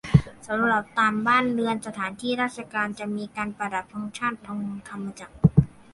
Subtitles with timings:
[0.47, 5.35] สำหรับตามบ้านเรือน สถานที่ราชการ จะมีการประดับธงชาติ ธงธรรมจักร